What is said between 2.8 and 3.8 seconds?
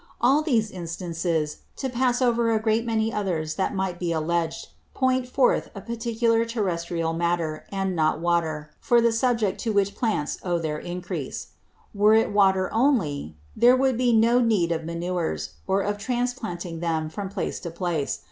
many others that